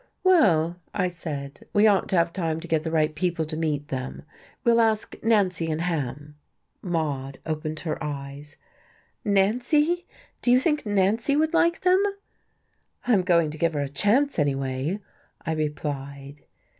"Well," 0.23 0.77
I 0.95 1.09
said, 1.09 1.65
"we 1.73 1.85
ought 1.85 2.09
to 2.09 2.17
have 2.17 2.33
time 2.33 2.59
to 2.61 2.67
get 2.67 2.81
the 2.83 2.89
right 2.89 3.13
people 3.13 3.45
to 3.45 3.55
meet 3.55 3.89
them. 3.89 4.23
We'll 4.63 4.81
ask 4.81 5.15
Nancy 5.21 5.69
and 5.69 5.81
Ham." 5.81 6.37
Maude 6.81 7.37
opened 7.45 7.81
her 7.81 8.03
eyes. 8.03 8.57
"Nancy! 9.23 10.07
Do 10.41 10.51
you 10.51 10.57
think 10.57 10.87
Nancy 10.87 11.35
would 11.35 11.53
like 11.53 11.81
them?" 11.81 12.01
"I'm 13.05 13.21
going 13.21 13.51
to 13.51 13.59
give 13.59 13.73
her 13.73 13.81
a 13.81 13.87
chance, 13.87 14.39
anyway," 14.39 14.99
I 15.45 15.51
replied.... 15.53 16.45